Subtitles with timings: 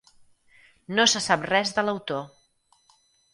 [0.99, 2.25] No se sap res de l'autor.